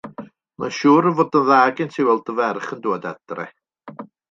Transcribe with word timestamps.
Mae'n 0.61 0.71
siŵr 0.77 1.07
fod 1.19 1.37
yn 1.41 1.45
dda 1.49 1.59
gen 1.81 1.93
ti 1.97 2.07
weld 2.09 2.25
dy 2.31 2.37
ferch 2.41 2.73
yn 2.77 2.83
dŵad 2.87 3.09
adre. 3.13 3.49